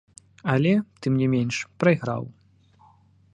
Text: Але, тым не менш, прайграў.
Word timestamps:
Але, 0.53 0.71
тым 1.05 1.13
не 1.21 1.27
менш, 1.33 1.55
прайграў. 1.85 2.23